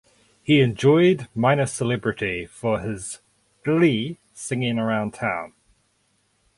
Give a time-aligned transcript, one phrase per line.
[0.41, 3.19] He enjoyed minor celebrity for his
[3.63, 5.53] ‘glee’ singing around town.